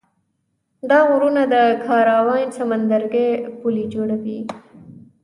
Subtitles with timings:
[0.89, 1.55] دا غرونه د
[1.85, 4.39] کارابین سمندرګي پولې جوړوي.